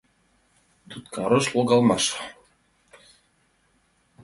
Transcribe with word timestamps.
Туткарыш 0.89 1.45
логалмаш 1.55 2.05